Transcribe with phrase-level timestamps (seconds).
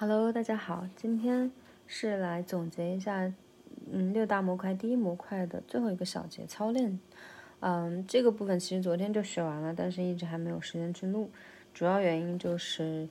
[0.00, 1.50] Hello，大家好，今天
[1.88, 3.34] 是来总结一下，
[3.90, 7.00] 嗯，六大模块第一模块的最后一个小节操练。
[7.58, 11.28] 嗯，这个部分其实昨天就学完了，但是一直还没有时间去录。
[11.74, 13.08] 主要原因就是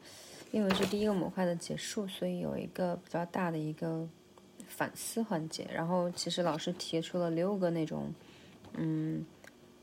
[0.51, 4.07] 因为是第一个模块的结束，所以有一个比较大的一个
[4.65, 5.67] 反思环节。
[5.69, 8.13] 然后其实老师提出了六个那种，
[8.75, 9.25] 嗯，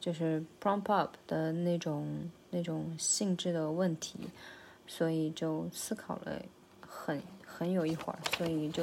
[0.00, 4.18] 就是 prompt up 的那种那种性质的问题，
[4.86, 6.40] 所以就思考了。
[7.04, 8.82] 很很有一会儿，所以就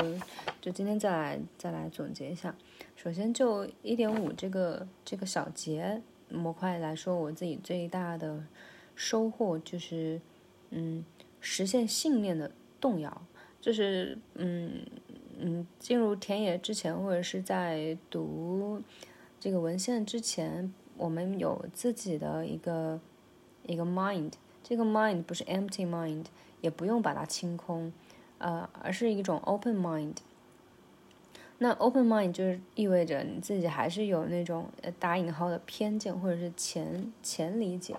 [0.61, 2.55] 就今天再来再来总结一下。
[2.95, 8.45] 首先就一点五这个这个小节模块来说，我自己最大的
[8.95, 10.21] 收获就是，
[10.69, 11.03] 嗯，
[11.39, 13.21] 实现信念的动摇。
[13.59, 14.85] 就是嗯
[15.39, 18.81] 嗯，进入田野之前或者是在读
[19.39, 22.99] 这个文献之前，我们有自己的一个
[23.65, 24.33] 一个 mind。
[24.63, 26.25] 这个 mind 不是 empty mind，
[26.61, 27.91] 也不用把它清空。
[28.41, 30.15] 呃，而是一种 open mind。
[31.59, 37.95] 那 open mind 就是意味着你自己还是有那种呃打引号的偏见或者是前前理解。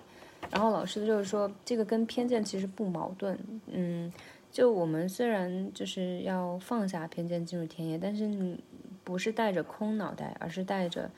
[0.51, 3.39] 然后老师就是说，这个跟偏见其实不矛盾。
[3.67, 4.11] 嗯，
[4.51, 8.61] 就我们虽然就是要放下偏见进入田野，但是你
[9.05, 11.09] 不是带着空脑袋，而是带着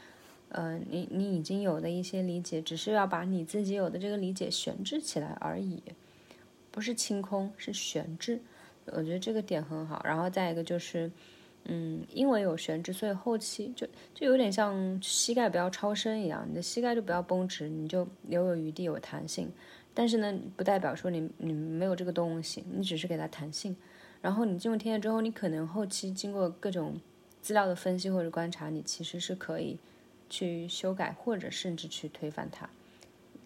[0.49, 5.81] 呃你你已经有的一些理解，只是要把你自己有的这个理解悬置起来而已，
[6.69, 8.39] 不是清空，是悬置。
[8.87, 11.11] 我觉得这个点很好，然后再一个就是，
[11.65, 19.51] 嗯，因为有悬置，所以后期就就有点像膝盖不要超伸一样，你的膝盖就不要绷直，你就留有余地，有弹性。
[19.93, 23.75] 但是呢，不代表说你你没有这个东西，你只是给它弹性。
[24.21, 26.99] 然后你进入天野之后，你可能后期经过各种
[27.41, 29.77] 资料的分析或者观察，你其实是可以
[30.29, 32.69] 去修改或者甚至去推翻它。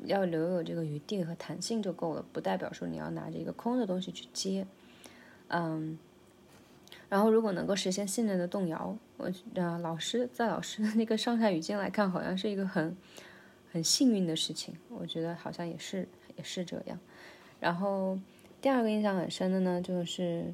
[0.05, 4.65] 要留有这个余地和弹性就够了，不代表说你要拿着一个空的东西去接。
[5.49, 5.99] 嗯，
[7.09, 9.29] 然后如果能够实现信任的动摇，我
[9.61, 12.95] 啊，老师在老师的那个上下语境来看，好像是一个很
[13.71, 14.73] 很幸运的事情。
[14.89, 16.07] 我觉得好像也是
[16.37, 16.97] 也是这样。
[17.59, 18.17] 然后
[18.61, 20.53] 第二个印象很深的呢，就是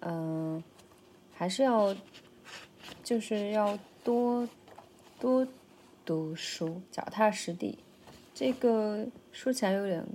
[0.00, 0.62] 嗯，
[1.34, 1.94] 还是要
[3.04, 4.48] 就是要多
[5.20, 5.46] 多
[6.04, 7.78] 读书，脚踏实地。
[8.34, 10.06] 这个说起来有点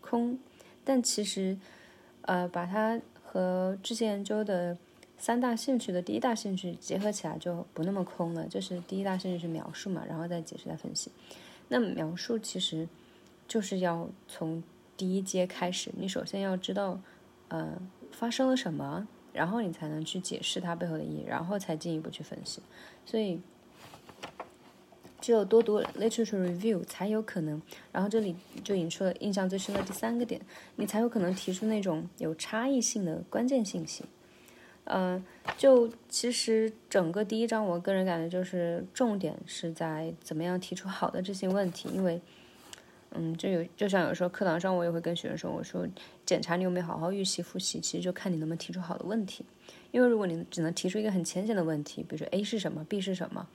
[0.00, 0.38] 空，
[0.82, 1.56] 但其实
[2.30, 3.00] 呃，把它。
[3.32, 4.76] 和之前研究的
[5.16, 11.12] 三大兴趣的第一大兴趣结合起来就不那么空了，就是第一大兴趣是描述嘛，然后再解释再分析。
[11.68, 12.88] 那描述其实
[13.46, 14.60] 就是要从
[14.96, 17.00] 第一阶开始，你首先要知道，
[17.46, 17.80] 呃，
[18.10, 22.60] 发生了什么，然后你才能去解释它背后的意义，然后才进一步去分析。
[23.06, 23.40] 所以。
[25.20, 27.60] 只有多读 literature review 才有可能，
[27.92, 30.40] 然后这里就引出了印象最深的第三个点，
[30.76, 34.04] 你才有可能提出那种有差异性的关键信息。
[34.84, 35.22] 嗯，
[35.56, 42.20] 就其实整个第一章，我个人感觉就是重点是在怎么样提出好的这些问题，因为，
[43.12, 45.86] 嗯，就有就像有时候课堂上我也会跟学生说，我说
[46.26, 49.44] 检查你有没有好好预习复习，其实就看你能不能提出好的问题，
[49.92, 53.46] 因为如果你只能提出一个很浅显的问题，比如说 A 是什么，B 是什么。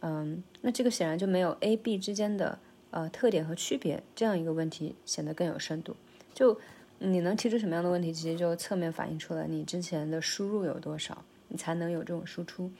[0.00, 2.58] 嗯，那这个显然就没有 A、B 之间的
[2.90, 5.96] 呃特点和区别这样一个问题显得更有深度。
[6.32, 6.58] 就
[6.98, 12.70] 你能提出什么样的问题，其实就侧面反映出了你之前的输入有多少，你才能有这种输出。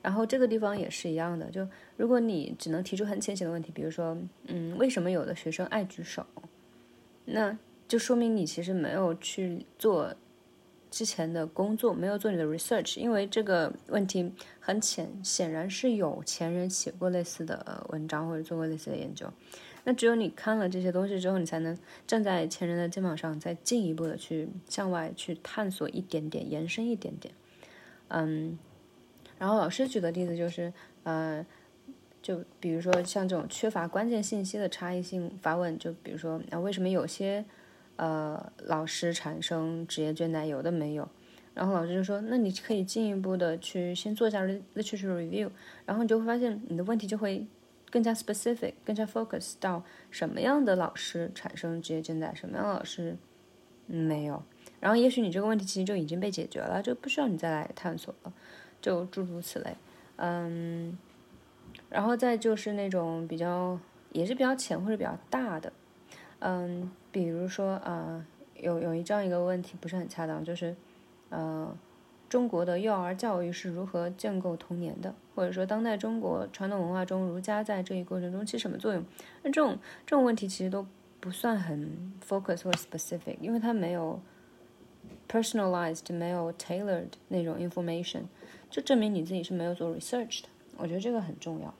[0.00, 1.66] 然后这个地方也是一样的，就
[1.96, 4.16] 如果你只能提出很浅显的问题，比如说，
[4.46, 6.24] 嗯，为什么有的学生爱举手，
[7.24, 7.58] 那
[7.88, 10.14] 就说明你其实没有去做。
[10.90, 19.30] 之前的工作没有做你的 research，因为这个问题很浅，显然是有前人写过类似的文章或者做过类似的研究。
[19.84, 21.76] 那只有你看了这些东西之后，你才能
[22.06, 27.32] 站在前人的肩膀上，再进一步的去向外去探索一点点，延伸一点点。
[28.08, 28.58] 嗯，
[29.38, 30.72] 然后老师举的例子就是，
[31.04, 31.44] 呃，
[32.20, 37.44] 就比如说像这种缺乏关键信息的差异性发问，就比如说啊，为什么有些
[37.98, 41.08] 呃，老师产生职业倦怠，有的没有。
[41.52, 45.50] 然后老师就说：“那你可以进一步的去先做一下 literature review，
[45.84, 47.44] 然后你就会发现你的问题就会
[47.90, 49.82] 更加 specific，更加 focus 到
[50.12, 53.16] 什么样的老师产生职业倦怠，什么样的老师
[53.86, 54.40] 没有。
[54.78, 58.32] 然后也许你这个问题其实就已经被解决了，就不需要你再来探索了，
[58.80, 59.76] 就诸如此类。
[60.14, 60.96] 嗯，
[61.90, 63.76] 然后再就是那种比较
[64.12, 65.72] 也是比较浅或者比较大的。”
[66.40, 66.88] 嗯，
[67.18, 68.24] 比如说啊，
[68.54, 70.76] 有有一这样一个问题不是很恰当，就是，
[71.30, 71.76] 呃，
[72.28, 75.12] 中国的幼儿教育是如何建构童年的？
[75.34, 79.02] 或者说，当代中国传统文化中，儒家在这一过程中起什么作用？
[79.42, 79.76] 那这种
[80.06, 80.86] 这种问题其实都
[81.18, 84.20] 不算很 focus 或 specific，因为它没有
[85.28, 88.22] personalized 没有 tailored 那种 information，
[88.70, 90.48] 就证明你自己是没有做 research 的。
[90.76, 91.74] 我觉得这个很重要。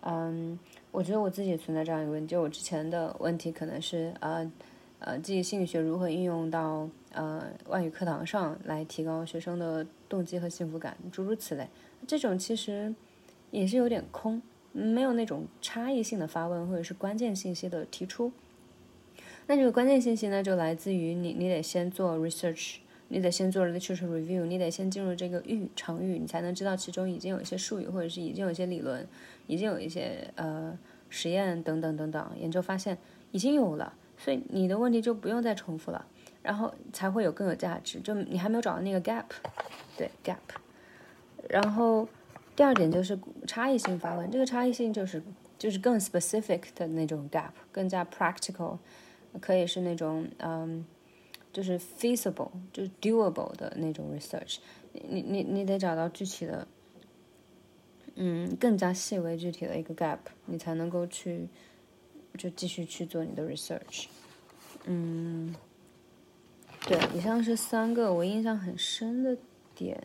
[0.00, 0.58] 嗯，
[0.90, 4.50] 我觉得我自己存在这样一个问题，就我之前的问题可能是呃
[5.00, 11.68] 呃，记忆心理学如何应用到呃外语课堂上来提高学生的动机和幸福感，诸如此类。
[12.06, 12.92] 这种其实
[13.50, 14.42] 也是有点空，
[14.72, 18.32] 没有那种差异性的发问或者是关键信息的提出。
[19.46, 22.78] 那这个关键信息呢，就来自于你，你得先做 research，
[23.08, 29.06] 你得先做 literature review，你得先进入这个域场域，你才能知道其中已经有一些术语，或者是已经有一些理论，
[29.46, 30.78] 已经有一些呃
[31.08, 32.96] 实验等等等等研究发现
[33.32, 36.06] 已经有了，所以你的问题就不用再重复了，
[36.42, 37.98] 然后才会有更有价值。
[38.00, 39.24] 就你还没有找到那个 gap，
[39.96, 40.36] 对 gap。
[41.48, 42.06] 然后
[42.54, 45.22] 第二点就是差异性发问，这个差异性就是
[45.58, 48.76] 就是更 specific 的那种 gap，更加 practical。
[49.40, 50.84] 可以是那种嗯，
[51.52, 54.58] 就是 feasible，就是 doable 的那种 research。
[54.92, 56.66] 你你你得找到具体的，
[58.16, 61.48] 嗯，更加细微具体的一个 gap，你才能够去
[62.36, 64.06] 就继续去做你的 research。
[64.84, 65.54] 嗯，
[66.86, 69.36] 对，以上是三个我印象很深的
[69.74, 70.02] 点。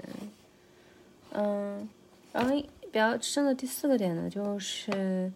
[1.32, 1.90] 嗯，
[2.32, 2.52] 然后
[2.82, 5.32] 比较深的第四个点呢，就是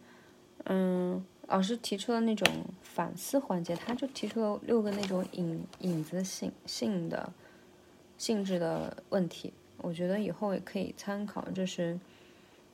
[0.66, 1.26] 嗯。
[1.48, 2.46] 老师提出了那种
[2.82, 7.32] 反思环节，他就提出了六个那种影影子性性的
[8.18, 11.50] 性质的问题，我觉得以后也可以参考。
[11.52, 11.98] 就是，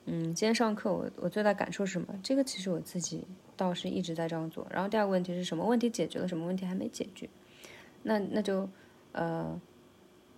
[0.06, 2.08] 嗯，今天上课我我最大感受是什么？
[2.20, 3.24] 这个其实我自己
[3.56, 4.66] 倒是一直在这样做。
[4.70, 7.28] 然后第二个问题是什么问题解决了，什么问题还没解决？
[8.02, 8.68] 那那就
[9.12, 9.60] 呃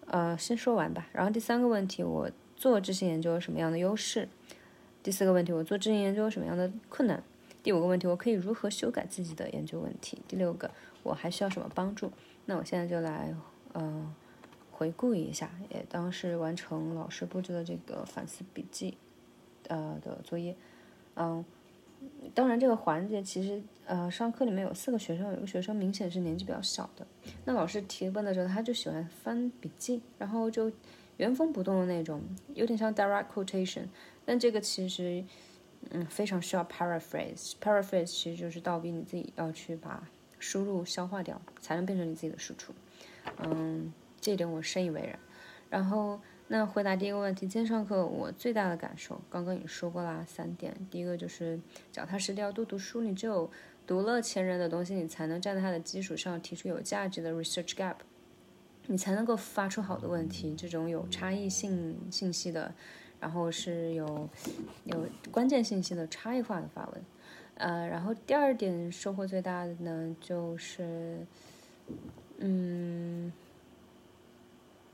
[0.08, 1.08] 呃先说完吧。
[1.14, 4.28] 然后第三个问题，我做这些研究有什么样的优势？
[5.02, 7.22] 第四个问题，我做这些研究有什么样的困难？
[7.66, 10.22] 第五个问题，我可以如何修改自己的研究问题？
[10.28, 10.70] 第六个，
[11.02, 12.12] 我还需要什么帮助？
[12.44, 13.34] 那我现在就来，
[13.72, 14.14] 呃，
[14.70, 18.96] 回顾一下，也当时完成老师布置的这个反思笔记，
[19.66, 20.54] 呃的作业。
[21.16, 21.44] 嗯，
[22.32, 27.04] 当然这个环节其实，呃，上课里面有四个学生，有个学生明显是年纪比较小的。
[27.46, 30.70] 那老师提问的时候，他就喜欢翻笔记，然后就
[31.16, 32.22] 原封不动的那种，
[32.54, 33.86] 有点像 direct quotation。
[34.24, 35.24] 但这个其实。
[35.90, 37.52] 嗯，非常需要 paraphrase。
[37.60, 42.72] paraphrase 其实就是倒逼你自己要去把输入消化掉，才能变成你自己的输出。
[43.38, 45.18] 嗯，这点我深以为然。
[45.68, 50.74] 然后，那回答第一个问题，今天上课我最大的感受，刚刚也说过啦，三点。
[50.90, 51.58] 第一个就是
[51.90, 53.50] 脚踏实地要多读书，你只有
[53.86, 57.96] 读了前人的东西，你才能站在他的基础上提出有价值的 research gap，
[58.86, 62.74] 你才能够发出好的问题，这种有差异性信息的。
[63.20, 64.28] 然后是有
[64.84, 67.02] 有关键信息的差异化的发文，
[67.54, 71.26] 呃，然后第二点收获最大的呢，就是，
[72.38, 73.32] 嗯，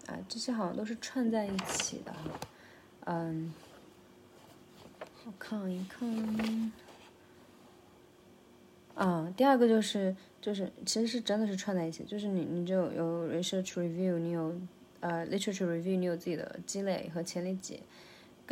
[0.07, 2.15] 啊，这些好像都是串在一起的，
[3.07, 3.53] 嗯，
[5.27, 6.73] 我看一看，
[8.95, 14.55] 啊，第二个就是就是其实是真的是串在一起，就是你你就有 research review，你有
[15.01, 17.81] 呃 literature review，你有自己的积累和前理解。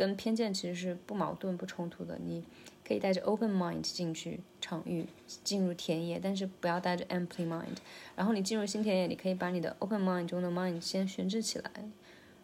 [0.01, 2.17] 跟偏见其实是不矛盾、不冲突的。
[2.17, 2.43] 你
[2.83, 5.05] 可以带着 open mind 进去场域，
[5.43, 7.77] 进入田野，但是不要带着 empty mind。
[8.15, 11.71] 然后你进入新田野，你可以把你的 open mind 中的 mind 先悬置起来。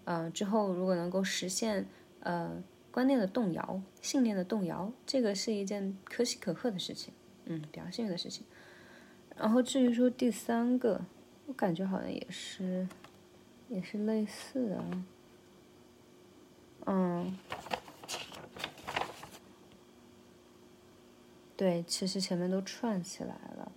[0.06, 1.88] 呃，之后如果能够实现
[2.20, 2.62] 呃
[2.92, 7.12] 观念的动摇、信念的动摇，这个是一件可喜可贺的事情，
[7.46, 8.46] 嗯，比较幸运的事情。
[9.36, 11.02] 然后至于说第三个，
[11.48, 12.88] 我感觉好像也是，
[13.68, 14.84] 也是类似的。
[16.90, 17.38] 嗯，
[21.58, 23.72] 对，其实前面都串起来了，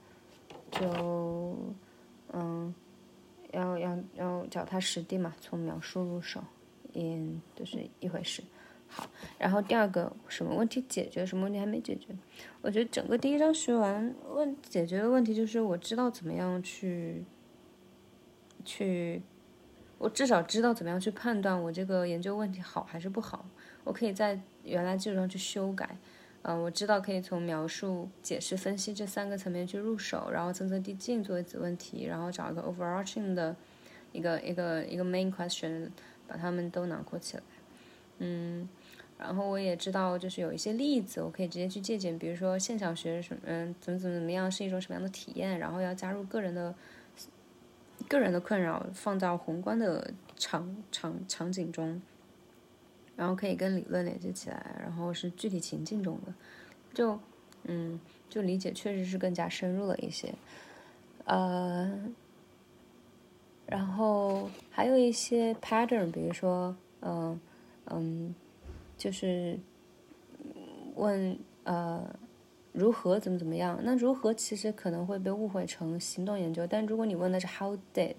[0.70, 1.56] 就
[2.32, 2.72] 嗯，
[3.50, 6.40] 要要要脚踏实地嘛，从描述入手，
[6.94, 8.44] 嗯，就是一回事。
[8.86, 12.14] 好，然后第二个，什么问题解决，什么问题还没解决？
[12.62, 17.24] 我觉得整个第一章学完，问解决的问题就是我知道怎么样去
[18.64, 19.20] 去。
[20.00, 23.44] 我至少知道怎么样去判断我这个研究问题好还是不好。
[23.84, 25.94] 我可以在原来基础上去修改。
[26.40, 33.54] 嗯，我知道可以从描述、解释、分析这三个层面去入手，然后层层递进作为子问题，然后找一个 overarching 的
[34.12, 35.90] 一个一个一个 main question，
[36.26, 37.42] 把它们都囊括起来。
[38.20, 38.66] 嗯，
[39.18, 46.74] 然后我也知道就是有一些例子我可以直接去借鉴，比如说现象学什么，嗯，怎么怎么怎么样是一种什么样的体验，然后要加入个人的。
[48.10, 52.02] 个人的困扰放到宏观的场场场景中，
[53.14, 56.34] 然后可以跟理论连接起来，然后是具体情境中的，
[56.92, 57.20] 就
[57.62, 60.34] 嗯，就理解确实是更加深入了一些，
[61.24, 62.10] 呃，
[63.66, 67.40] 然后还有一些 pattern，比如说，嗯
[67.84, 68.34] 嗯，
[68.98, 69.56] 就是
[70.96, 72.12] 问呃
[72.72, 73.78] 如何怎么怎么样。
[73.82, 78.14] 那如何其实可能会被误会成行动研究，但如果你问的是 how did，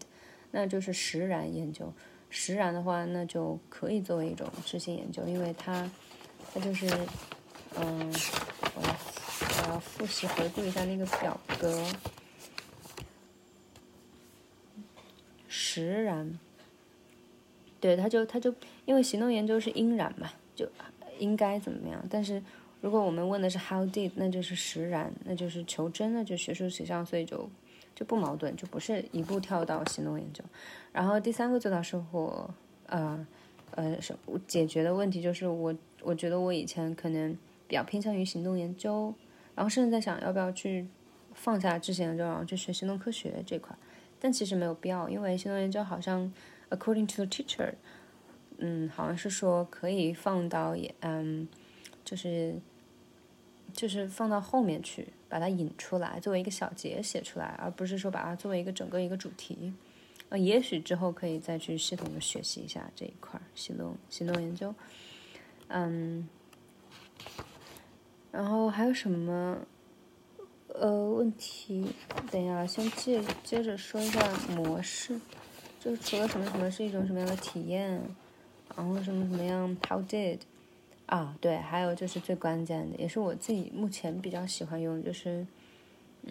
[0.52, 1.92] 那就是实然研究。
[2.30, 5.90] 实然的话，那就可以作为一种执行研究，因为它
[6.54, 6.88] 它就是
[7.76, 8.14] 嗯，
[8.76, 8.96] 我要
[9.68, 11.86] 我要复习回顾一下那个表格。
[15.48, 16.40] 实然，
[17.82, 18.54] 对，他就他就
[18.86, 20.66] 因为行动研究是应然嘛，就
[21.20, 22.02] 应该怎么样？
[22.10, 22.42] 但是
[22.82, 27.48] 如果我们问的是 how did，那就是实然，那就是求真，那就学术取向，所以就
[27.96, 30.44] 就不矛盾，就不是一步跳到行动研究。
[30.92, 32.50] 然后第三个最大收获，
[32.88, 33.26] 呃
[33.76, 34.16] 呃，是
[34.48, 39.14] 解决的问题就是我我觉得我以前可能比较偏向于行动研究，
[39.56, 40.88] 然后甚至在想要不要去
[41.34, 43.76] 放下知识研究，然后去学行动科学这块。
[44.20, 46.32] 但其实没有必要，因为行动研究好像
[46.70, 47.74] ，according to the teacher，
[48.58, 51.48] 嗯，好像是说可以放到也，嗯，
[52.04, 52.56] 就是，
[53.74, 59.74] 就是放到后面去，把它引出来，作为一个小节写出来，而不是说把它作为一个整个一个主题。
[60.30, 64.74] 呃，也许之后可以再去系统的学习一下这一块行动行动研究，
[65.68, 66.28] 嗯，
[68.32, 69.58] 然后还有什么？
[70.74, 71.86] 呃，问题，
[72.32, 74.26] 等一下，先接接着说一下
[74.56, 75.20] 模式，
[75.82, 78.02] 就是除了什么什么是一种什么样的体验，
[78.74, 80.40] 然后什么什么样，how did，
[81.12, 85.46] 啊，对，还有就是最关键的，也是我自己目前比较喜欢用，就是，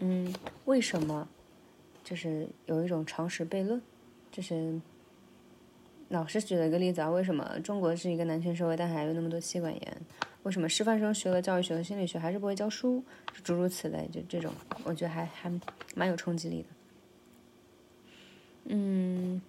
[0.01, 0.35] 嗯，
[0.65, 1.29] 为什么，
[2.03, 3.79] 就是有一种常识悖论，
[4.33, 4.81] 就是，
[6.09, 9.97] 老师举了一个例子啊，为什么中国是一个男权社会，但还有那么多妻管严？
[10.45, 13.05] 为什么师范生学了教育学和心理学还是不会教书？
[13.45, 14.51] 诸如此类，就这种，
[14.85, 15.53] 我觉得还还
[15.95, 16.69] 蛮有冲击力的。
[18.65, 19.43] 嗯，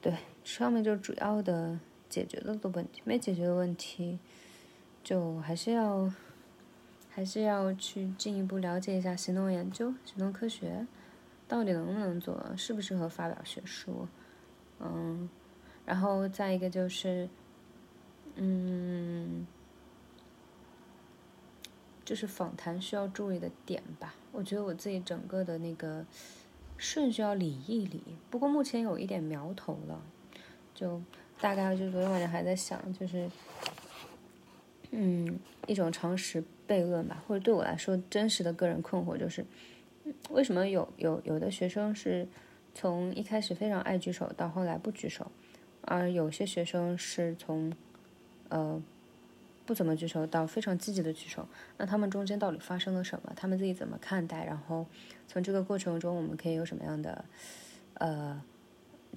[0.00, 0.14] 对，
[0.44, 1.76] 上面就主要的
[2.14, 4.18] 解决了的问题，没解决的问题，
[5.02, 6.12] 就还是要
[7.10, 10.86] 还是要去进一步了解一下行动研究、行动科学
[11.48, 14.06] 到底能不能做，适不适合发表学术。
[14.78, 15.28] 嗯，
[15.84, 17.28] 然后再一个就是。
[18.36, 19.46] 嗯，
[22.04, 24.16] 就是访谈需要注意的点吧。
[24.32, 26.04] 我觉得我自己整个的那个
[26.76, 28.02] 顺序要理一理。
[28.30, 30.02] 不过目前有一点苗头了，
[30.74, 31.00] 就
[31.40, 33.28] 大概就昨天晚上还在想，就是
[34.90, 39.44] 嗯，一种常识悖论吧，或者对我来说真实的个人困惑就是，
[40.30, 42.26] 为什么有有有的学生是
[42.74, 45.30] 从一开始非常爱举手，到后来不举手，
[45.82, 47.72] 而有些学生是从
[48.48, 48.80] 呃，
[49.66, 53.32] 不怎么举手到非常积极的举手，那他们中间到底发生了什么？
[53.34, 54.44] 他们自己怎么看待？
[54.44, 54.86] 然后
[55.26, 57.24] 从这个过程中，我们可以有什么样的
[57.94, 58.40] 呃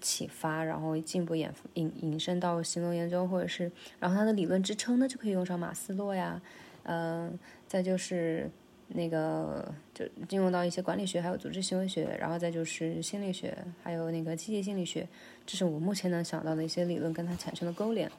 [0.01, 0.63] 启发？
[0.63, 6.41] 然后进一步引引引申到行动研究，或者是然后他的理论支撑呢，就可以用上马斯洛呀，
[6.83, 7.37] 嗯，
[7.67, 8.49] 再就是
[8.89, 15.07] 那个就进入到一些管理学，还有组织行为学，然后再就是心理学，还有那个积极心理学，
[15.45, 18.11] 这是我目前能想到的一些理论跟它产生的勾连。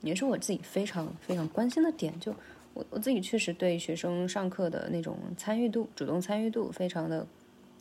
[0.00, 2.32] 也是我自己非常非常关心的点，就
[2.72, 7.26] 我我自己确实对学生上课的那种参与度、主动参与度非常的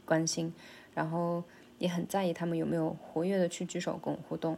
[0.03, 0.51] 关心，
[0.95, 1.43] 然后
[1.79, 4.57] 也很在意他们有没有活跃的去举手跟我互动，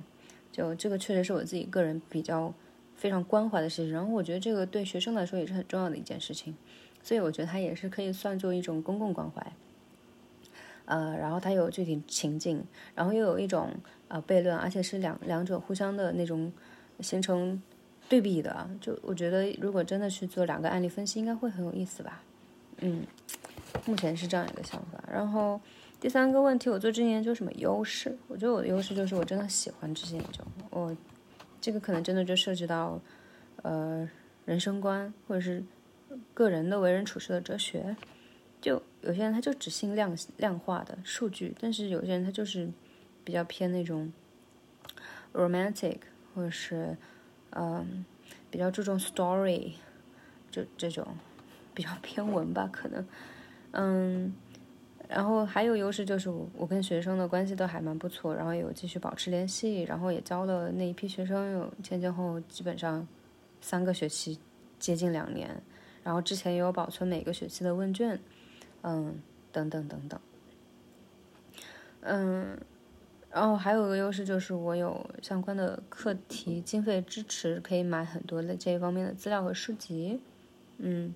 [0.51, 2.53] 就这个确实是我自己个人比较
[2.95, 3.91] 非常关怀的事情。
[3.91, 6.55] 然后我觉得这个对学生来说也是很重要的一件事情，
[7.03, 9.51] 所以我觉得它也是可以算作一种公共关怀。
[10.85, 12.63] 呃，然后它有具体情境，
[12.95, 13.69] 然后又有一种
[14.07, 16.51] 呃悖论，而且是两两者互相的那种。
[17.01, 17.63] 形成
[18.09, 22.21] 对比的，就我觉得，如果真的去做两个案例分析，应该会很有意思吧。
[22.81, 23.03] 嗯，
[23.85, 25.03] 目前是这样一个想法。
[25.11, 25.59] 然后
[25.99, 28.17] 第三个问题，我做这些研究什么优势？
[28.27, 30.43] 我觉得我的优势就是我真的喜欢这些研究。
[30.69, 30.95] 我
[31.61, 32.99] 这个可能真的就涉及到
[33.63, 34.09] 呃
[34.45, 35.63] 人生观，或者是
[36.33, 37.95] 个人的为人处事的哲学。
[38.61, 42.69] 就有些人他就只信量量化的数据，但是有些人他就是
[43.23, 44.11] 比较偏那种
[45.33, 45.97] romantic。
[46.35, 46.95] 或者是，
[47.49, 48.05] 嗯，
[48.51, 49.71] 比较注重 story，
[50.51, 51.05] 就这种
[51.73, 53.05] 比较偏文吧，可能，
[53.71, 54.33] 嗯，
[55.07, 63.07] 然后还有优势就是我我跟学生的关系都还蛮不错，然后有继续保持联系，然后也教了那一批学生有前前后后基本上
[63.61, 64.39] 三个学期，
[64.79, 65.61] 接近两年，
[66.03, 68.19] 然后之前也有保存每个学期的问卷，
[68.81, 69.19] 嗯，
[69.51, 70.19] 等等等等，
[72.01, 72.57] 嗯。
[73.31, 80.19] 然后还有一个优势就是我有相关的课题经费支持，可以买很多的这一方面的资料和书籍，
[80.79, 81.13] 嗯，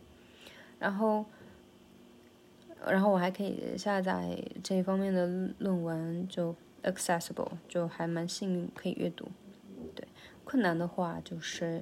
[0.78, 1.26] 然后，
[2.86, 5.26] 然后我还可以下载这一方面的
[5.60, 9.28] 论文，就 accessible，就还蛮幸运可以阅读。
[9.96, 10.06] 对，
[10.44, 11.82] 困难的话就是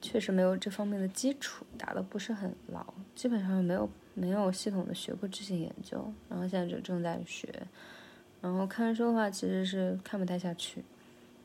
[0.00, 2.84] 确实没有这方面的基础，打的不是很牢，
[3.14, 7.48] 基本上没有没有系统的学过这些研究，然后现在就正在学。
[8.40, 10.84] 然后看书的话，其实是看不太下去。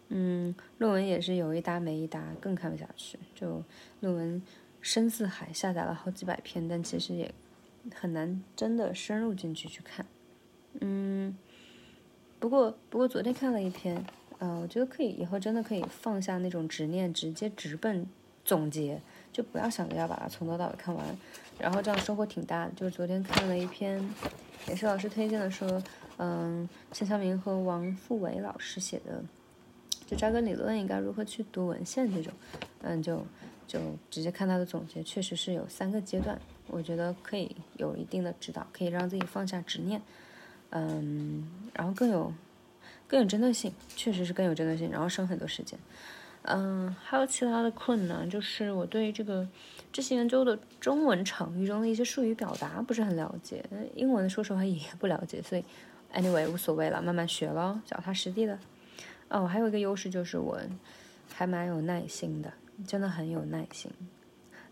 [0.10, 3.20] 嗯，论文也是有一搭没一搭，更看不下去。
[3.36, 3.64] 就
[4.00, 4.42] 论文
[4.82, 7.34] 深似海，下载了好几百篇，但其实也。
[7.96, 10.06] 很难真的深入进去去看，
[10.80, 11.36] 嗯，
[12.40, 14.06] 不过不过昨天看了一篇，
[14.38, 18.06] 呃，我觉得可以以后真的可以放下那种执念，直接直奔
[18.46, 21.06] 总结，就不要想着要把它从头到尾看完，
[21.60, 22.72] 然后这样收获挺大的。
[22.76, 24.08] 就是昨天看了一篇，
[24.68, 25.82] 也是老师推荐的，说，
[26.18, 29.24] 嗯，钱晓明和王富伟老师写的，
[30.06, 32.32] 就扎根理论应该如何去读文献这种，
[32.82, 33.26] 嗯，就
[33.68, 36.40] 就直接看他的总结，确实是有三个阶段。
[36.68, 40.02] 我觉得可以有一定的指导，可以让自己放下执念，
[40.70, 42.34] 嗯，然后更有
[43.08, 45.78] 更有针对性，确实是更有针对性，然后省很多时间，
[46.44, 49.48] 嗯，还有其他的困难，就是我对这个
[49.92, 53.66] 这些研究的中文场域中的一些术语表达不是很了解，
[53.96, 55.64] 英文说实话也不了解，所以
[56.14, 58.58] anyway 无所谓了，慢慢学咯，脚踏实地的。
[59.30, 60.60] 哦，还有一个优势就是我
[61.34, 62.52] 还蛮有耐心的，
[62.86, 63.90] 真的很有耐心。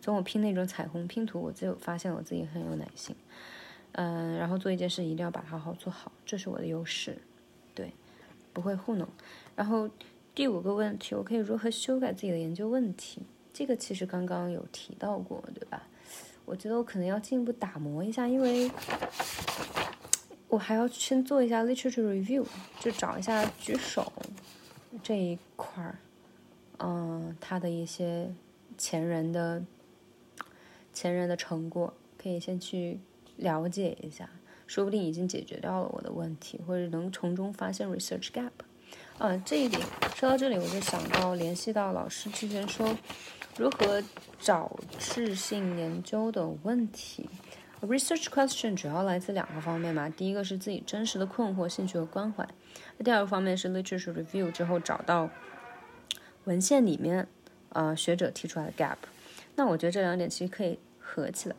[0.02, 3.16] 从我拼那种彩虹拼图，我就发现我自己很有耐心，
[3.92, 7.18] 嗯，然后做一件事一定要把它好好做好，这是我的优势，
[7.76, 7.92] 对，
[8.54, 9.08] 不会糊弄。
[9.56, 9.90] 然后
[10.34, 13.22] 第五个问题，我可以如何修改自己的研究问题？
[13.54, 15.84] 这个其实刚刚有提到过，对吧？
[16.46, 18.72] 我觉得我可能要进一步打磨一下，因为
[20.48, 22.46] 我还要先做一下 literature review，
[22.80, 24.12] 就找一下举手
[25.04, 26.00] 这一块儿，
[26.78, 28.34] 嗯，他的一些
[28.78, 29.62] 前人的。
[31.02, 33.00] 前人的成果可以先去
[33.38, 34.30] 了解一下，
[34.68, 38.52] 说不定已经解决掉了我的问题，或者能从中发现 research gap。
[39.18, 39.82] 啊，这一点
[40.14, 42.94] 说到这里，我就想到联系到老师之前说
[43.58, 44.04] 如何
[44.42, 47.30] 找质性研究的问题。
[47.80, 52.46] research question 主要来自两个方面嘛，第一个是自己真实的困惑、兴趣和关怀，
[53.06, 55.30] 第二个方面是 literature review 之后找到
[56.44, 57.26] 文献里面
[57.70, 58.98] 啊学者提出来的 gap。
[59.56, 60.78] 那我觉得这两点其实可以。
[61.10, 61.56] 合起来，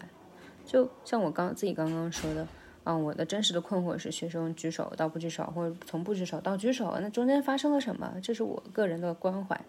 [0.65, 2.47] 就像我刚自己刚刚说的，
[2.85, 8.15] 啊，我的真实的困惑是学生举手到不举手，或者从不举手到举手，那中间发生了什么？
[8.23, 9.61] 这是我个人的关怀，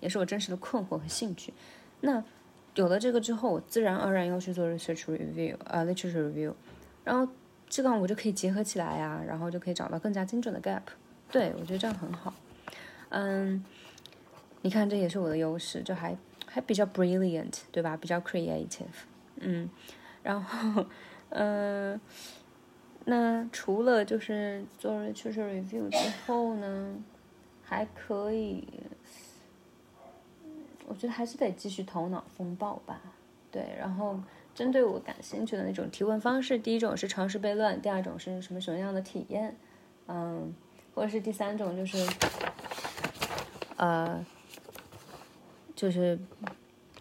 [0.00, 1.52] 也是我真实的困惑和兴趣。
[2.00, 2.24] 那
[2.74, 6.52] 有了这个之后，我自然而然要去做 research review，啊，literature review，
[7.04, 7.30] 然后
[7.68, 10.82] 这个我就可以结合起来呀，然后就可以找到更加精准的 gap。
[11.30, 12.32] 对我觉得这样很好。
[13.10, 13.64] 嗯，
[14.62, 17.96] 你看这也是我的优势，就还还比较 brilliant，对吧？
[17.96, 18.84] 比较 creative。
[19.38, 19.68] 嗯，
[20.22, 20.86] 然后，
[21.28, 22.00] 嗯，
[23.04, 26.96] 那除了就是做 literature review 之后呢，
[27.62, 28.66] 还可以，
[30.86, 33.00] 我觉得还是得继续头脑风暴吧。
[33.50, 34.18] 对，然后
[34.54, 39.56] 针对我感兴趣的那种提问方式，第一种是常识悖论，第二种是什么什么样的体验，
[40.08, 40.54] 嗯，
[40.94, 41.98] 或者是第三种就是，
[43.76, 44.24] 呃，
[45.74, 46.18] 就是。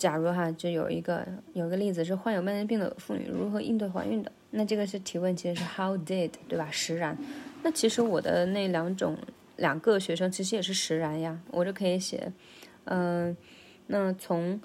[0.05, 6.69] 假如哈，就有一个有个例子是患有慢性病的妇女如何应对怀孕的，那这个是提问，其实是 How did 对吧？
[6.69, 7.17] 实然。
[7.63, 9.17] 那其实我的那两种
[9.55, 12.31] 两个学生其实也是实然呀，我就可以写，
[12.83, 13.35] 嗯，
[13.87, 14.61] 那从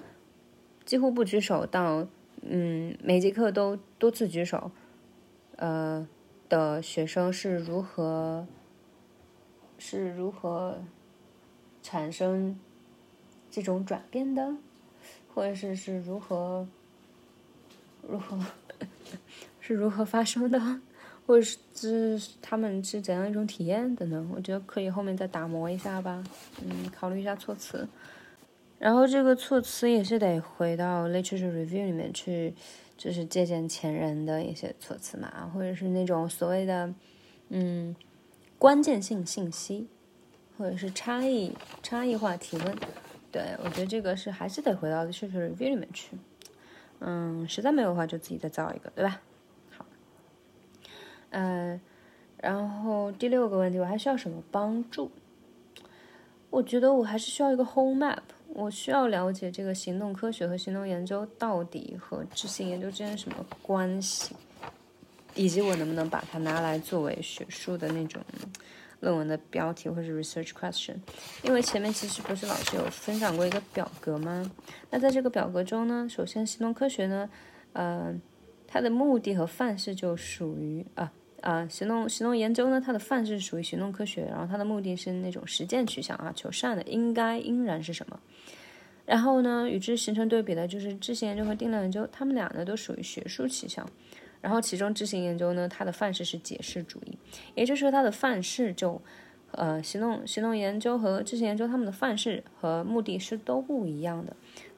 [0.85, 2.05] 几乎不举手到
[2.43, 4.69] 嗯每节课都多次举手，
[5.55, 6.07] 呃
[6.49, 8.45] 的学生是如何
[9.79, 10.83] 是如何
[11.81, 12.59] 产生
[13.49, 14.53] 这种转变的？
[15.33, 16.67] 或者是是如何，
[18.07, 18.37] 如何
[19.59, 20.59] 是如何发生的，
[21.25, 24.27] 或者是是他们是怎样一种体验的呢？
[24.35, 26.23] 我觉得可以后面再打磨一下吧，
[26.63, 27.87] 嗯，考虑一下措辞，
[28.77, 32.53] 然后这个措辞也是得回到 literature review 里面去，
[32.97, 36.93] 就是借鉴前人的一些措辞嘛，或者是那种所谓的
[37.49, 37.95] 嗯
[38.57, 39.87] 关键性信息，
[40.57, 42.75] 或者是差异差异化提问。
[43.31, 46.17] 对，我觉得这个是还是得回到学术 review 里面去，
[46.99, 49.21] 嗯，实在没有的话就自己再造一个，对吧？
[49.77, 49.85] 好，
[51.29, 51.79] 嗯，
[52.37, 55.09] 然后第六个问题，我还需要什么帮助？
[56.49, 64.35] 我觉得我还是需要一个 whole map，我需要了解这个行动科学和行动研究到底和执行研究之间什么关系，
[65.35, 68.21] 以及我能不能把它拿来作为学术的那种。
[69.01, 70.95] 论文的标题或者是 research question，
[71.43, 74.49] 因为前面其实不是老师有分享过一个表格吗？
[74.89, 77.29] 那在这个表格中呢，首先行动科学呢，
[77.73, 78.15] 呃，
[78.67, 81.11] 它的目的和范式就属于啊
[81.41, 88.19] 啊，行动行动研究呢，它的范式属于行动科学，然后它的目的是那种实践取向啊，求善的，应该应然是什么？
[89.03, 93.85] 然后呢，与之形成对比的就是知行研究和定量研究，他们俩呢都属于学术取向。
[94.41, 97.17] 然后其中知行研究呢，它的范式是解释主义，
[97.55, 99.01] 也就是说它的范式就，
[99.51, 104.35] 呃，行动行动研究和知行研究他们的范式和目的是都不一样的。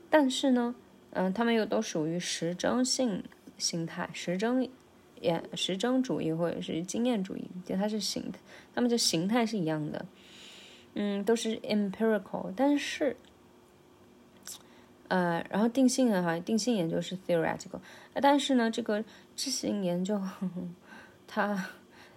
[0.09, 0.75] 但是呢，
[1.11, 3.23] 嗯，他们又都属于实证性
[3.57, 4.67] 心态，实证
[5.21, 8.31] 也实证主义或者是经验主义，就它是形，
[8.75, 10.05] 他们的形态是一样的，
[10.95, 13.15] 嗯，都是 empirical，但是。
[15.13, 17.79] 呃，然后定性啊，哈，定性研究是 theoretical，
[18.15, 19.03] 但是呢，这个
[19.35, 20.19] 知性研究，
[21.27, 21.69] 它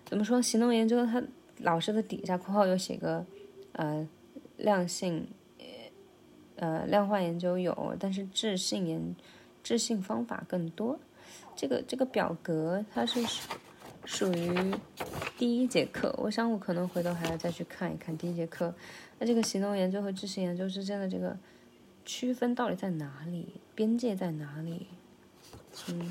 [0.06, 0.40] 怎么说？
[0.40, 1.22] 行动研究它
[1.58, 3.26] 老师的底下括号有写个
[3.72, 4.08] 呃
[4.56, 5.28] 量性，
[6.56, 9.14] 呃量化研究有，但是质性研
[9.62, 10.98] 质性方法更多。
[11.54, 13.22] 这个这个表格它是
[14.06, 14.74] 属于
[15.36, 18.74] 第一节课，我想我可能回头还要再去看一看第一节课。
[19.18, 21.36] 那这个行动研究和知行研究之间的这个。
[22.06, 23.48] 区分到底在哪里？
[23.74, 24.86] 边界在哪里？
[25.90, 26.10] 嗯，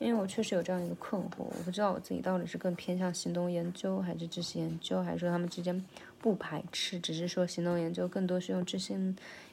[0.00, 5.84] 因为我确实有这样一个困惑，我不知道我自己到底是更偏向行动研究还是知识研究，还是说他们之间
[6.18, 8.92] 不排斥，只是说行动研究更多是用知识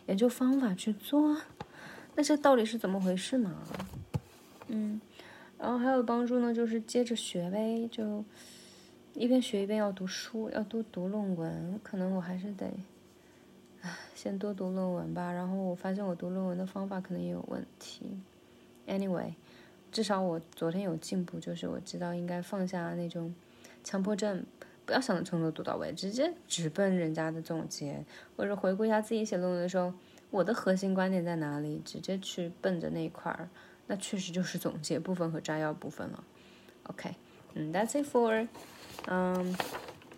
[0.08, 1.38] 研究方法去做。
[2.16, 3.56] 那这到底是怎么回事呢？
[4.70, 5.00] 嗯，
[5.60, 8.24] 然后还有帮助呢，就是接着学呗，就
[9.14, 11.80] 一边学一边要读书，要多读论文。
[11.84, 12.72] 可能我还是得。
[14.24, 18.10] 先多读论文吧，然后我发现我读论文的方法可能也有问题。
[18.88, 19.34] Anyway，
[19.92, 23.36] 至少我昨天有进步，就是我知道应该放下那种
[23.84, 24.46] 强迫症，
[24.86, 28.06] 不要想着从头读到尾，直接直奔人家的总结，
[28.38, 29.94] 或者回顾一下自己写论文的时候，
[30.32, 33.50] 我的核心观点在哪里，直接去奔着那一块儿，
[33.88, 36.24] 那确实就是总结部分和摘要部分了。
[36.84, 37.14] OK，
[37.56, 38.48] 嗯，That's it for
[39.10, 39.54] um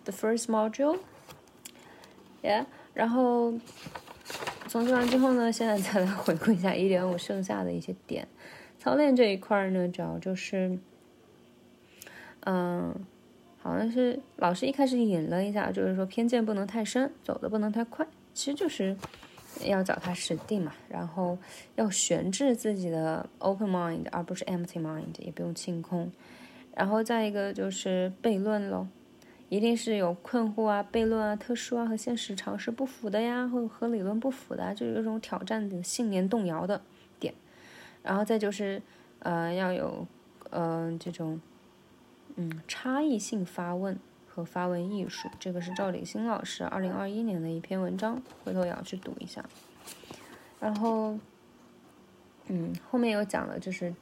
[0.04, 2.66] the first module，yeah。
[2.96, 3.52] 然后，
[4.68, 8.26] 总结完之后呢，现在再来回顾一下一点五剩下的一些点。
[8.78, 10.78] 操练这一块呢，主要就是，
[12.46, 12.94] 嗯，
[13.58, 18.96] 好像是老师一开始引了一下，就是说偏见不能太深，走的不能太快，其实就是
[19.62, 20.72] 要脚踏实地嘛。
[20.88, 21.36] 然后
[21.74, 26.10] 要悬置自己的 open mind，而不是 empty mind，也不用清空。
[26.74, 28.86] 然后再一个就是悖论喽。
[29.48, 36.82] 一定是有困惑啊、悖论啊、特殊啊和现实常识不符的呀，或者和理论不符的，啊就有种挑战的信念动摇的
[37.20, 37.32] 点。
[38.02, 38.82] 然后再就是，
[39.20, 40.06] 呃，要有，
[40.50, 41.40] 呃，这种，
[42.34, 45.28] 嗯，差异性发问和发问艺术。
[45.38, 49.44] 这个是赵立新老师二零二一年的一篇文章，回头也要去读一下。
[50.58, 51.18] 然后，
[52.48, 53.94] 嗯，后面有讲了，就是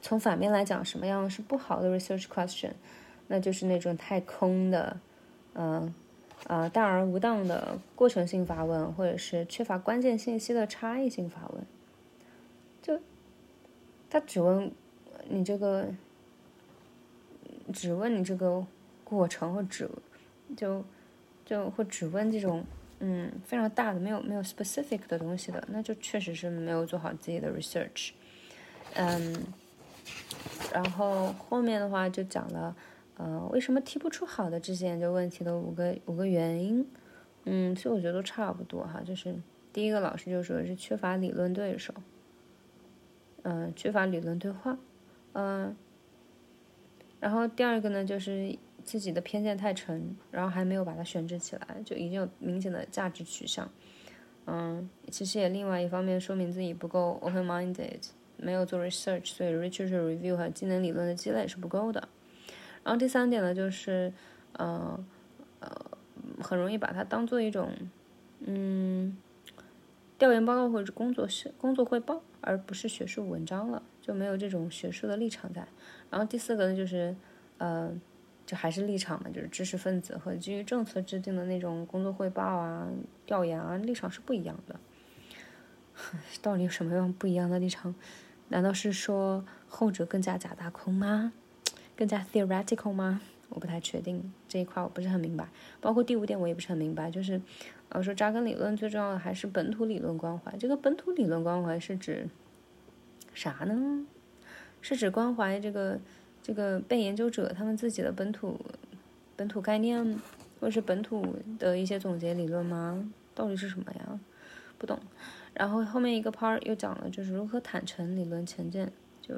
[0.00, 2.72] 从反面来讲，什么样是不好的 research question。
[3.28, 5.00] 那就是那种太空的，
[5.54, 5.92] 嗯，
[6.46, 11.66] 啊，大而无当的过程性发问，或者是缺乏关键信息的差异性发问。
[12.80, 13.00] 就
[14.08, 14.70] 他只问
[15.28, 15.88] 你这个，
[17.72, 18.64] 只问你这个
[19.02, 19.90] 过程，或只
[20.56, 20.84] 就
[21.44, 22.64] 就或只问这种
[23.00, 28.10] 嗯非常大的没有没有 specific 的东西的，那就确实是没有做好自己的 research。
[28.94, 29.36] 嗯，
[30.72, 32.76] 然后后面的话就讲了。
[33.16, 36.86] 呃，为什么提不出好的这些研究问题的五个五个原因？
[37.44, 39.00] 嗯，其实我觉得都差不多哈。
[39.04, 39.34] 就是
[39.72, 41.94] 第一个，老师就说是缺乏理论对手，
[43.42, 44.78] 嗯，缺乏理论对话，
[45.32, 45.74] 嗯。
[47.18, 53.68] 然后第二个呢，就是自己的偏见太沉，然后还没有把它悬置起来，就已经有明显的价值取向。
[54.44, 58.00] 嗯，其实也另外一方面说明自己不够 open-minded，
[58.36, 62.06] 没有做 research，所以 literature review 和技能理论的积累是不够的。
[62.86, 64.12] 然后第三点呢，就是，
[64.52, 65.04] 呃，
[65.58, 65.68] 呃，
[66.40, 67.68] 很容易把它当做一种，
[68.38, 69.16] 嗯，
[70.16, 75.66] 调研报告或者工作是工作汇报，而不是学术文章了，就没有这种学术的立场在。
[76.10, 77.16] 然后第四个呢，就是，
[77.58, 77.92] 呃，
[78.46, 82.88] 就还是立场嘛，就是知识分子和基于政策制定的那种工作汇报啊、
[83.26, 84.78] 调研啊，立场是不一样的。
[86.40, 87.92] 到底有什么样不一样的立场？
[88.50, 91.32] 难道是说后者更加假大空吗？
[91.96, 93.20] 更加 theoretical 吗？
[93.48, 95.48] 我不太确定这一块，我不是很明白。
[95.80, 97.08] 包括第五点，我也不是很明白。
[97.10, 97.40] 就是，
[97.90, 100.56] 我说扎根理论最重要的还是本土理论关怀。
[100.58, 102.28] 这个本土理论关怀是指
[103.32, 104.04] 啥呢？
[104.82, 105.98] 是指关怀这个
[106.42, 108.60] 这个被研究者他们自己的本土
[109.36, 110.04] 本土概念，
[110.60, 113.08] 或者是本土的一些总结理论吗？
[113.32, 114.18] 到底是什么呀？
[114.76, 114.98] 不懂。
[115.54, 119.34] 然后后面一个 part 又讲了，就是如何坦诚理论前见，就。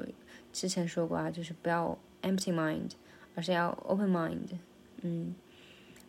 [0.51, 2.91] 之前说过啊，就是不要 empty mind，
[3.35, 4.57] 而是要 open mind，
[5.01, 5.35] 嗯，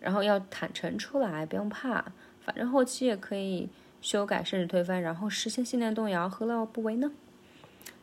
[0.00, 3.68] 然后要坦诚出来，不用怕，反正后期也可以
[4.00, 7.10] 修改甚至推翻，然后实现信念动摇，何乐而不为呢？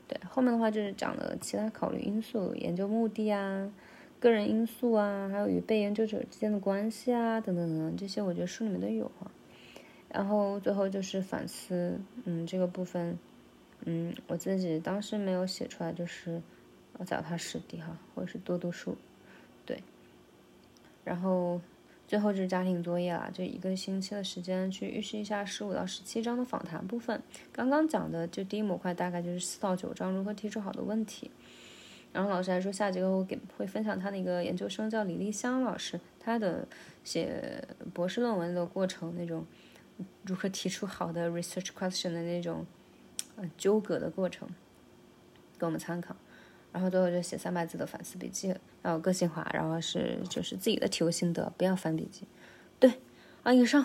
[0.07, 3.69] 对，后面的话就是讲了其他考虑因素、研究目的啊、
[4.21, 9.29] 个人因素啊，还有与被研究者之间的关系啊，等等等等，这些我觉得书里面都有啊。
[10.07, 13.19] 然后最后就是反思，嗯，这个部分，
[13.85, 16.41] 嗯，我自己当时没有写出来，就是
[17.05, 18.97] 脚踏实地哈，或者是多读书，
[19.65, 19.81] 对。
[21.03, 21.59] 然后。
[22.07, 27.21] 最后就是家庭作业了，就一个星期的时间去预习一下十五到十七章的访谈部分。
[27.51, 31.29] 刚刚讲的就第一模块大概就是四到九章如何提出好的问题。
[32.13, 36.65] 然后老师还说下节课我给会分享他的一个研究生叫李丽香老师，他的
[37.03, 37.61] 写
[37.93, 39.45] 博士论文的过程那种
[40.23, 42.65] 如何提出好的 research question 的那种
[43.57, 44.47] 纠葛的过程，
[45.59, 46.15] 给我们参考。
[46.73, 52.27] 然后最后就写三百字的反思笔记，要个性化，然后是就是自己的体悟心得，不要翻笔记。
[52.79, 53.01] 对，
[53.43, 53.83] 啊，以上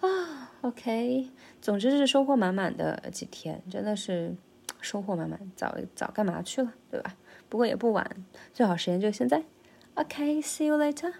[0.00, 1.28] 啊，OK，
[1.60, 4.34] 总之是收获满满的几天，真的是
[4.80, 5.38] 收获满满。
[5.54, 7.16] 早早干嘛去了，对吧？
[7.48, 9.44] 不过也不晚，最好时间就现在。
[9.94, 11.12] OK，see you later。